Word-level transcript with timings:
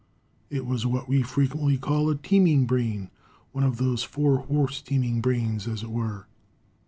It 0.49 0.65
was 0.65 0.83
what 0.83 1.07
we 1.07 1.21
frequently 1.21 1.77
call 1.77 2.09
a 2.09 2.15
teeming 2.15 2.65
brain, 2.65 3.11
one 3.51 3.63
of 3.63 3.77
those 3.77 4.01
four 4.01 4.39
horse 4.39 4.81
teeming 4.81 5.21
brains, 5.21 5.67
as 5.67 5.83
it 5.83 5.91
were. 5.91 6.25